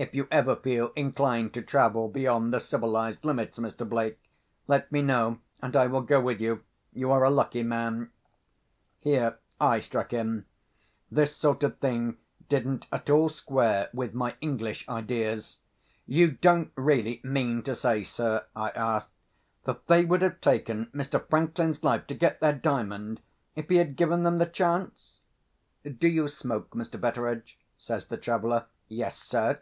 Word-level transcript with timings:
If 0.00 0.14
you 0.14 0.28
ever 0.30 0.54
feel 0.54 0.92
inclined 0.94 1.52
to 1.54 1.60
travel 1.60 2.06
beyond 2.08 2.54
the 2.54 2.60
civilised 2.60 3.24
limits, 3.24 3.58
Mr. 3.58 3.84
Blake, 3.88 4.20
let 4.68 4.92
me 4.92 5.02
know, 5.02 5.40
and 5.60 5.74
I 5.74 5.88
will 5.88 6.02
go 6.02 6.20
with 6.20 6.40
you. 6.40 6.62
You 6.92 7.10
are 7.10 7.24
a 7.24 7.30
lucky 7.30 7.64
man." 7.64 8.12
Here 9.00 9.38
I 9.60 9.80
struck 9.80 10.12
in. 10.12 10.44
This 11.10 11.34
sort 11.34 11.64
of 11.64 11.78
thing 11.78 12.16
didn't 12.48 12.86
at 12.92 13.10
all 13.10 13.28
square 13.28 13.88
with 13.92 14.14
my 14.14 14.36
English 14.40 14.88
ideas. 14.88 15.56
"You 16.06 16.30
don't 16.30 16.70
really 16.76 17.20
mean 17.24 17.64
to 17.64 17.74
say, 17.74 18.04
sir," 18.04 18.44
I 18.54 18.68
asked, 18.70 19.10
"that 19.64 19.88
they 19.88 20.04
would 20.04 20.22
have 20.22 20.40
taken 20.40 20.86
Mr. 20.94 21.28
Franklin's 21.28 21.82
life, 21.82 22.06
to 22.06 22.14
get 22.14 22.38
their 22.38 22.52
Diamond, 22.52 23.20
if 23.56 23.68
he 23.68 23.78
had 23.78 23.96
given 23.96 24.22
them 24.22 24.38
the 24.38 24.46
chance?" 24.46 25.18
"Do 25.82 26.06
you 26.06 26.28
smoke, 26.28 26.70
Mr. 26.70 27.00
Betteredge?" 27.00 27.58
says 27.76 28.06
the 28.06 28.16
traveller. 28.16 28.66
"Yes, 28.86 29.20
sir. 29.20 29.58